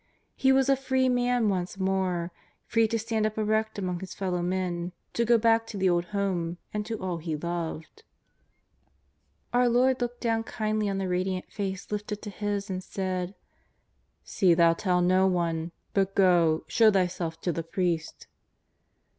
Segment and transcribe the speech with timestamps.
[0.35, 2.31] He was a free man once more,
[2.65, 6.05] free to stand up erect amonc; his fellow men, to go back to the old
[6.05, 7.97] home and to all he loved.
[7.97, 9.73] JESUS OF NAZARETH.
[9.75, 13.29] 181 Our Lord looked down kindly on the radiant face lifted to His and said:
[13.29, 13.33] ^'
[14.23, 18.25] See thou tell no one, but go, show thyself to the priest.'